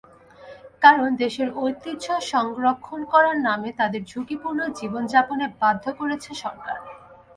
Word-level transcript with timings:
কারণ, 0.81 1.09
দেশের 1.15 1.49
ঐতিহ্য 1.57 2.05
সংরক্ষণ 2.31 2.99
করার 3.13 3.37
নামে 3.47 3.69
তাদের 3.79 4.01
ঝুঁকিপূর্ণ 4.05 4.59
জীবনযাপনে 4.79 5.45
বাধ্য 5.61 5.85
করছে 5.99 6.31
সরকার। 6.43 6.79